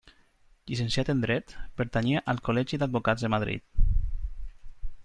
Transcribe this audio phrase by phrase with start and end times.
[0.71, 3.97] Llicenciat en dret, pertanyia al Col·legi d'Advocats de Madrid.